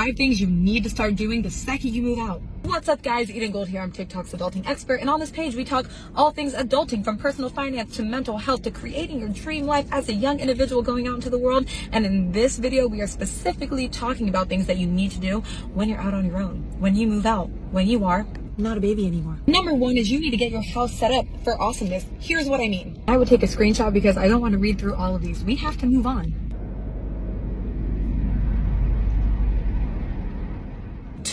five 0.00 0.16
things 0.16 0.40
you 0.40 0.46
need 0.46 0.82
to 0.82 0.88
start 0.88 1.14
doing 1.14 1.42
the 1.42 1.50
second 1.50 1.92
you 1.92 2.00
move 2.00 2.18
out. 2.18 2.40
What's 2.62 2.88
up 2.88 3.02
guys, 3.02 3.30
Eden 3.30 3.50
Gold 3.50 3.68
here, 3.68 3.82
I'm 3.82 3.92
TikTok's 3.92 4.32
adulting 4.32 4.66
expert, 4.66 5.00
and 5.00 5.10
on 5.10 5.20
this 5.20 5.30
page 5.30 5.54
we 5.54 5.62
talk 5.62 5.90
all 6.16 6.30
things 6.30 6.54
adulting 6.54 7.04
from 7.04 7.18
personal 7.18 7.50
finance 7.50 7.96
to 7.96 8.02
mental 8.02 8.38
health 8.38 8.62
to 8.62 8.70
creating 8.70 9.20
your 9.20 9.28
dream 9.28 9.66
life 9.66 9.86
as 9.92 10.08
a 10.08 10.14
young 10.14 10.40
individual 10.40 10.80
going 10.80 11.06
out 11.06 11.16
into 11.16 11.28
the 11.28 11.36
world. 11.36 11.66
And 11.92 12.06
in 12.06 12.32
this 12.32 12.56
video, 12.56 12.88
we 12.88 13.02
are 13.02 13.06
specifically 13.06 13.90
talking 13.90 14.30
about 14.30 14.48
things 14.48 14.66
that 14.68 14.78
you 14.78 14.86
need 14.86 15.10
to 15.10 15.20
do 15.20 15.40
when 15.74 15.90
you're 15.90 16.00
out 16.00 16.14
on 16.14 16.24
your 16.24 16.38
own, 16.38 16.64
when 16.78 16.96
you 16.96 17.06
move 17.06 17.26
out, 17.26 17.50
when 17.70 17.86
you 17.86 18.06
are 18.06 18.26
not 18.56 18.78
a 18.78 18.80
baby 18.80 19.06
anymore. 19.06 19.36
Number 19.46 19.74
one 19.74 19.98
is 19.98 20.10
you 20.10 20.18
need 20.18 20.30
to 20.30 20.38
get 20.38 20.50
your 20.50 20.62
house 20.62 20.94
set 20.94 21.12
up 21.12 21.26
for 21.44 21.60
awesomeness. 21.60 22.06
Here's 22.20 22.48
what 22.48 22.60
I 22.60 22.68
mean. 22.68 23.02
I 23.06 23.18
would 23.18 23.28
take 23.28 23.42
a 23.42 23.46
screenshot 23.46 23.92
because 23.92 24.16
I 24.16 24.28
don't 24.28 24.40
want 24.40 24.52
to 24.52 24.58
read 24.58 24.78
through 24.78 24.94
all 24.94 25.14
of 25.14 25.20
these. 25.20 25.44
We 25.44 25.56
have 25.56 25.76
to 25.78 25.86
move 25.86 26.06
on. 26.06 26.49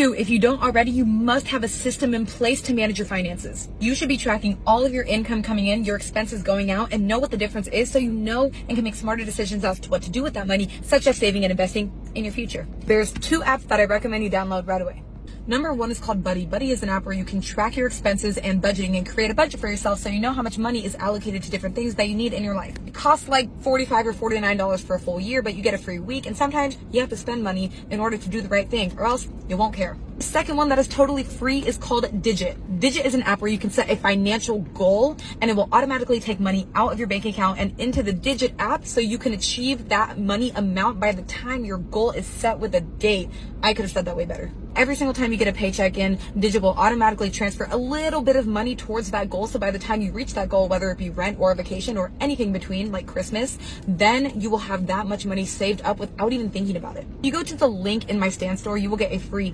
Two, 0.00 0.14
if 0.14 0.30
you 0.30 0.38
don't 0.38 0.62
already, 0.62 0.90
you 0.90 1.04
must 1.04 1.46
have 1.48 1.62
a 1.62 1.68
system 1.68 2.14
in 2.14 2.24
place 2.24 2.62
to 2.62 2.72
manage 2.72 2.98
your 2.98 3.06
finances. 3.06 3.68
You 3.80 3.94
should 3.94 4.08
be 4.08 4.16
tracking 4.16 4.58
all 4.66 4.82
of 4.82 4.94
your 4.94 5.04
income 5.04 5.42
coming 5.42 5.66
in, 5.66 5.84
your 5.84 5.94
expenses 5.94 6.42
going 6.42 6.70
out, 6.70 6.90
and 6.90 7.06
know 7.06 7.18
what 7.18 7.30
the 7.30 7.36
difference 7.36 7.68
is 7.68 7.90
so 7.90 7.98
you 7.98 8.10
know 8.10 8.44
and 8.44 8.70
can 8.70 8.82
make 8.82 8.94
smarter 8.94 9.26
decisions 9.26 9.62
as 9.62 9.78
to 9.80 9.90
what 9.90 10.00
to 10.00 10.10
do 10.10 10.22
with 10.22 10.32
that 10.32 10.46
money, 10.46 10.70
such 10.80 11.06
as 11.06 11.18
saving 11.18 11.44
and 11.44 11.50
investing 11.50 11.92
in 12.14 12.24
your 12.24 12.32
future. 12.32 12.66
There's 12.86 13.12
two 13.12 13.40
apps 13.40 13.68
that 13.68 13.78
I 13.78 13.84
recommend 13.84 14.24
you 14.24 14.30
download 14.30 14.66
right 14.66 14.80
away. 14.80 15.02
Number 15.46 15.72
one 15.72 15.90
is 15.90 15.98
called 15.98 16.22
Buddy. 16.22 16.46
Buddy 16.46 16.70
is 16.70 16.82
an 16.82 16.88
app 16.88 17.04
where 17.04 17.14
you 17.14 17.24
can 17.24 17.40
track 17.40 17.76
your 17.76 17.86
expenses 17.86 18.36
and 18.38 18.62
budgeting 18.62 18.96
and 18.96 19.08
create 19.08 19.30
a 19.30 19.34
budget 19.34 19.60
for 19.60 19.68
yourself 19.68 19.98
so 19.98 20.08
you 20.08 20.20
know 20.20 20.32
how 20.32 20.42
much 20.42 20.58
money 20.58 20.84
is 20.84 20.94
allocated 20.96 21.42
to 21.42 21.50
different 21.50 21.74
things 21.74 21.94
that 21.96 22.08
you 22.08 22.14
need 22.14 22.32
in 22.32 22.44
your 22.44 22.54
life. 22.54 22.76
It 22.86 22.94
costs 22.94 23.28
like 23.28 23.48
45 23.62 24.06
or 24.08 24.12
$49 24.12 24.84
for 24.84 24.96
a 24.96 25.00
full 25.00 25.18
year, 25.18 25.42
but 25.42 25.54
you 25.54 25.62
get 25.62 25.74
a 25.74 25.78
free 25.78 25.98
week. 25.98 26.26
And 26.26 26.36
sometimes 26.36 26.76
you 26.92 27.00
have 27.00 27.10
to 27.10 27.16
spend 27.16 27.42
money 27.42 27.72
in 27.90 28.00
order 28.00 28.16
to 28.16 28.28
do 28.28 28.40
the 28.40 28.48
right 28.48 28.68
thing 28.68 28.96
or 28.98 29.06
else 29.06 29.28
you 29.48 29.56
won't 29.56 29.74
care. 29.74 29.96
Second 30.20 30.58
one 30.58 30.68
that 30.68 30.78
is 30.78 30.86
totally 30.86 31.24
free 31.24 31.60
is 31.60 31.78
called 31.78 32.22
Digit. 32.22 32.78
Digit 32.78 33.06
is 33.06 33.14
an 33.14 33.22
app 33.22 33.40
where 33.40 33.50
you 33.50 33.56
can 33.56 33.70
set 33.70 33.88
a 33.88 33.96
financial 33.96 34.60
goal 34.74 35.16
and 35.40 35.50
it 35.50 35.56
will 35.56 35.68
automatically 35.72 36.20
take 36.20 36.38
money 36.38 36.68
out 36.74 36.92
of 36.92 36.98
your 36.98 37.08
bank 37.08 37.24
account 37.24 37.58
and 37.58 37.78
into 37.80 38.02
the 38.02 38.12
Digit 38.12 38.52
app 38.58 38.84
so 38.84 39.00
you 39.00 39.16
can 39.16 39.32
achieve 39.32 39.88
that 39.88 40.18
money 40.18 40.50
amount 40.56 41.00
by 41.00 41.12
the 41.12 41.22
time 41.22 41.64
your 41.64 41.78
goal 41.78 42.10
is 42.10 42.26
set 42.26 42.58
with 42.58 42.74
a 42.74 42.82
date. 42.82 43.30
I 43.62 43.72
could 43.72 43.84
have 43.84 43.92
said 43.92 44.04
that 44.04 44.16
way 44.16 44.26
better. 44.26 44.50
Every 44.76 44.94
single 44.94 45.12
time 45.12 45.32
you 45.32 45.38
get 45.38 45.48
a 45.48 45.52
paycheck 45.52 45.98
in, 45.98 46.18
Digit 46.38 46.62
will 46.62 46.74
automatically 46.74 47.30
transfer 47.30 47.66
a 47.70 47.76
little 47.76 48.22
bit 48.22 48.36
of 48.36 48.46
money 48.46 48.76
towards 48.76 49.10
that 49.10 49.28
goal. 49.28 49.46
So 49.46 49.58
by 49.58 49.70
the 49.70 49.78
time 49.78 50.00
you 50.00 50.12
reach 50.12 50.34
that 50.34 50.48
goal, 50.48 50.68
whether 50.68 50.90
it 50.90 50.98
be 50.98 51.10
rent 51.10 51.38
or 51.40 51.50
a 51.50 51.54
vacation 51.54 51.98
or 51.98 52.12
anything 52.20 52.52
between, 52.52 52.92
like 52.92 53.06
Christmas, 53.06 53.58
then 53.88 54.40
you 54.40 54.48
will 54.48 54.58
have 54.58 54.86
that 54.86 55.06
much 55.06 55.26
money 55.26 55.44
saved 55.44 55.82
up 55.82 55.98
without 55.98 56.32
even 56.32 56.50
thinking 56.50 56.76
about 56.76 56.96
it. 56.96 57.06
You 57.22 57.32
go 57.32 57.42
to 57.42 57.56
the 57.56 57.66
link 57.66 58.08
in 58.08 58.18
my 58.18 58.28
Stan 58.28 58.56
Store, 58.56 58.78
you 58.78 58.88
will 58.88 58.96
get 58.96 59.12
a 59.12 59.18
free 59.18 59.52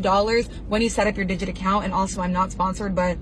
$5 0.00 0.50
when 0.68 0.82
you 0.82 0.88
set 0.88 1.06
up 1.06 1.16
your 1.16 1.26
Digit 1.26 1.48
account. 1.48 1.84
And 1.84 1.92
also, 1.92 2.20
I'm 2.20 2.32
not 2.32 2.52
sponsored, 2.52 2.94
but 2.94 3.18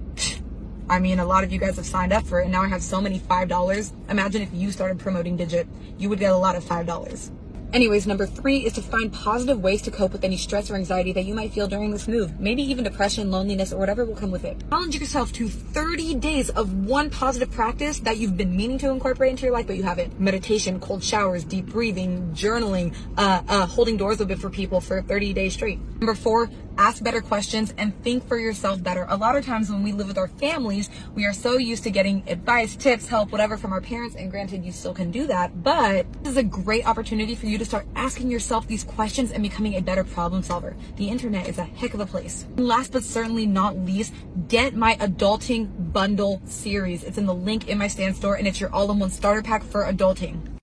I 0.88 0.98
mean, 0.98 1.18
a 1.18 1.26
lot 1.26 1.44
of 1.44 1.52
you 1.52 1.58
guys 1.58 1.76
have 1.76 1.86
signed 1.86 2.12
up 2.12 2.26
for 2.26 2.40
it. 2.40 2.44
And 2.44 2.52
now 2.52 2.62
I 2.62 2.68
have 2.68 2.82
so 2.82 3.00
many 3.00 3.18
$5. 3.18 3.92
Imagine 4.10 4.42
if 4.42 4.52
you 4.52 4.70
started 4.70 4.98
promoting 4.98 5.36
Digit, 5.36 5.68
you 5.98 6.08
would 6.08 6.18
get 6.18 6.32
a 6.32 6.36
lot 6.36 6.56
of 6.56 6.64
$5. 6.64 7.30
Anyways, 7.70 8.06
number 8.06 8.24
three 8.24 8.64
is 8.64 8.72
to 8.74 8.82
find 8.82 9.12
positive 9.12 9.62
ways 9.62 9.82
to 9.82 9.90
cope 9.90 10.12
with 10.12 10.24
any 10.24 10.38
stress 10.38 10.70
or 10.70 10.74
anxiety 10.76 11.12
that 11.12 11.26
you 11.26 11.34
might 11.34 11.52
feel 11.52 11.68
during 11.68 11.90
this 11.90 12.08
move. 12.08 12.40
Maybe 12.40 12.62
even 12.62 12.82
depression, 12.82 13.30
loneliness, 13.30 13.74
or 13.74 13.78
whatever 13.78 14.06
will 14.06 14.14
come 14.14 14.30
with 14.30 14.46
it. 14.46 14.56
Challenge 14.70 14.98
yourself 14.98 15.32
to 15.34 15.48
30 15.50 16.14
days 16.14 16.48
of 16.48 16.86
one 16.86 17.10
positive 17.10 17.50
practice 17.50 18.00
that 18.00 18.16
you've 18.16 18.38
been 18.38 18.56
meaning 18.56 18.78
to 18.78 18.88
incorporate 18.88 19.32
into 19.32 19.42
your 19.42 19.52
life, 19.52 19.66
but 19.66 19.76
you 19.76 19.82
haven't. 19.82 20.18
Meditation, 20.18 20.80
cold 20.80 21.04
showers, 21.04 21.44
deep 21.44 21.66
breathing, 21.66 22.32
journaling, 22.32 22.94
uh, 23.18 23.42
uh, 23.46 23.66
holding 23.66 23.98
doors 23.98 24.18
open 24.22 24.38
for 24.38 24.48
people 24.48 24.80
for 24.80 25.02
30 25.02 25.34
days 25.34 25.52
straight. 25.52 25.78
Number 26.00 26.14
four, 26.14 26.48
ask 26.78 27.02
better 27.02 27.20
questions 27.20 27.74
and 27.76 27.92
think 28.02 28.26
for 28.26 28.38
yourself 28.38 28.82
better. 28.82 29.04
A 29.08 29.16
lot 29.16 29.36
of 29.36 29.44
times 29.44 29.70
when 29.70 29.82
we 29.82 29.92
live 29.92 30.08
with 30.08 30.16
our 30.16 30.28
families, 30.28 30.88
we 31.14 31.26
are 31.26 31.32
so 31.32 31.58
used 31.58 31.82
to 31.84 31.90
getting 31.90 32.22
advice, 32.28 32.76
tips, 32.76 33.06
help, 33.06 33.32
whatever 33.32 33.56
from 33.56 33.72
our 33.72 33.80
parents. 33.80 34.16
And 34.16 34.30
granted, 34.30 34.64
you 34.64 34.72
still 34.72 34.94
can 34.94 35.10
do 35.10 35.26
that, 35.26 35.62
but 35.62 36.06
this 36.22 36.32
is 36.32 36.36
a 36.36 36.42
great 36.42 36.86
opportunity 36.86 37.34
for 37.34 37.46
you 37.46 37.58
to 37.58 37.64
start 37.64 37.86
asking 37.96 38.30
yourself 38.30 38.66
these 38.66 38.84
questions 38.84 39.32
and 39.32 39.42
becoming 39.42 39.74
a 39.74 39.82
better 39.82 40.04
problem 40.04 40.42
solver. 40.42 40.76
The 40.96 41.08
internet 41.08 41.48
is 41.48 41.58
a 41.58 41.64
heck 41.64 41.94
of 41.94 42.00
a 42.00 42.06
place. 42.06 42.46
And 42.56 42.66
last 42.66 42.92
but 42.92 43.04
certainly 43.04 43.46
not 43.46 43.76
least, 43.76 44.14
get 44.48 44.74
my 44.74 44.94
adulting 44.96 45.92
bundle 45.92 46.40
series. 46.44 47.02
It's 47.04 47.18
in 47.18 47.26
the 47.26 47.34
link 47.34 47.68
in 47.68 47.78
my 47.78 47.88
Stan 47.88 48.14
Store 48.14 48.36
and 48.36 48.46
it's 48.46 48.60
your 48.60 48.72
all-in-one 48.72 49.10
starter 49.10 49.42
pack 49.42 49.64
for 49.64 49.84
adulting. 49.84 50.57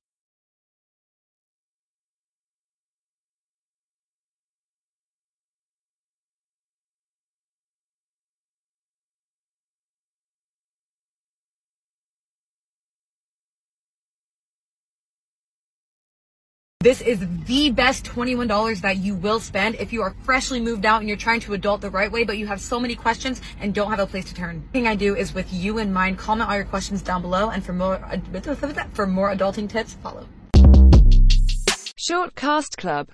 This 16.85 17.01
is 17.01 17.25
the 17.47 17.71
best 17.71 18.05
$21 18.05 18.81
that 18.81 18.97
you 18.97 19.15
will 19.15 19.39
spend 19.39 19.73
if 19.79 19.91
you 19.91 20.03
are 20.03 20.15
freshly 20.21 20.59
moved 20.59 20.85
out 20.85 20.99
and 20.99 21.09
you're 21.09 21.17
trying 21.17 21.39
to 21.39 21.55
adult 21.55 21.81
the 21.81 21.89
right 21.89 22.11
way, 22.11 22.23
but 22.23 22.37
you 22.37 22.45
have 22.45 22.61
so 22.61 22.79
many 22.79 22.95
questions 22.95 23.41
and 23.59 23.73
don't 23.73 23.89
have 23.89 23.99
a 23.99 24.05
place 24.05 24.25
to 24.25 24.35
turn. 24.35 24.61
The 24.67 24.71
thing 24.71 24.87
I 24.87 24.93
do 24.93 25.15
is 25.15 25.33
with 25.33 25.51
you 25.51 25.79
in 25.79 25.91
mind, 25.91 26.19
comment 26.19 26.47
all 26.47 26.55
your 26.55 26.65
questions 26.65 27.01
down 27.01 27.23
below 27.23 27.49
and 27.49 27.65
for 27.65 27.73
more, 27.73 27.97
for 28.93 29.07
more 29.07 29.33
adulting 29.33 29.67
tips, 29.67 29.95
follow. 29.95 30.27
Short 31.97 32.35
Cast 32.35 32.77
Club 32.77 33.03